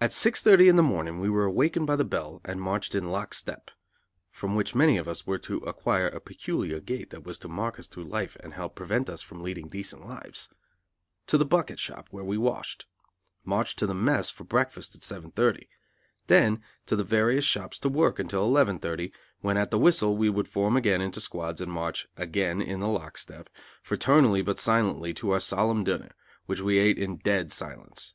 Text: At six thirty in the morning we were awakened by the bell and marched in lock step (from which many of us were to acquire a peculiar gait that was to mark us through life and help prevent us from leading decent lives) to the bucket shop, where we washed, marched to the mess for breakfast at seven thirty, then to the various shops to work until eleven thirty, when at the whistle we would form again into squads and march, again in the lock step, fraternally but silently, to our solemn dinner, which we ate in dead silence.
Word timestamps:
At 0.00 0.12
six 0.12 0.42
thirty 0.42 0.66
in 0.68 0.74
the 0.74 0.82
morning 0.82 1.20
we 1.20 1.30
were 1.30 1.44
awakened 1.44 1.86
by 1.86 1.94
the 1.94 2.04
bell 2.04 2.40
and 2.44 2.60
marched 2.60 2.96
in 2.96 3.12
lock 3.12 3.32
step 3.32 3.70
(from 4.28 4.56
which 4.56 4.74
many 4.74 4.96
of 4.96 5.06
us 5.06 5.24
were 5.24 5.38
to 5.38 5.58
acquire 5.58 6.08
a 6.08 6.18
peculiar 6.18 6.80
gait 6.80 7.10
that 7.10 7.22
was 7.22 7.38
to 7.38 7.48
mark 7.48 7.78
us 7.78 7.86
through 7.86 8.06
life 8.06 8.36
and 8.40 8.54
help 8.54 8.74
prevent 8.74 9.08
us 9.08 9.22
from 9.22 9.40
leading 9.40 9.68
decent 9.68 10.04
lives) 10.04 10.48
to 11.28 11.38
the 11.38 11.44
bucket 11.44 11.78
shop, 11.78 12.08
where 12.10 12.24
we 12.24 12.36
washed, 12.36 12.86
marched 13.44 13.78
to 13.78 13.86
the 13.86 13.94
mess 13.94 14.30
for 14.30 14.42
breakfast 14.42 14.96
at 14.96 15.04
seven 15.04 15.30
thirty, 15.30 15.68
then 16.26 16.60
to 16.86 16.96
the 16.96 17.04
various 17.04 17.44
shops 17.44 17.78
to 17.78 17.88
work 17.88 18.18
until 18.18 18.42
eleven 18.42 18.80
thirty, 18.80 19.12
when 19.42 19.56
at 19.56 19.70
the 19.70 19.78
whistle 19.78 20.16
we 20.16 20.28
would 20.28 20.48
form 20.48 20.76
again 20.76 21.00
into 21.00 21.20
squads 21.20 21.60
and 21.60 21.70
march, 21.70 22.08
again 22.16 22.60
in 22.60 22.80
the 22.80 22.88
lock 22.88 23.16
step, 23.16 23.48
fraternally 23.80 24.42
but 24.42 24.58
silently, 24.58 25.14
to 25.14 25.30
our 25.30 25.38
solemn 25.38 25.84
dinner, 25.84 26.10
which 26.46 26.60
we 26.60 26.78
ate 26.78 26.98
in 26.98 27.18
dead 27.18 27.52
silence. 27.52 28.14